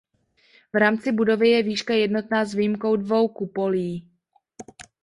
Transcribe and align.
V 0.73 0.77
rámci 0.77 1.11
budovy 1.11 1.49
je 1.49 1.63
výška 1.63 1.93
jednotná 1.93 2.45
s 2.45 2.53
výjimkou 2.53 2.95
dvou 2.95 3.27
kupolí. 3.27 4.07